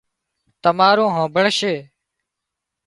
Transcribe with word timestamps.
تمارون 0.63 1.09
هانمڀۯشي 1.15 1.73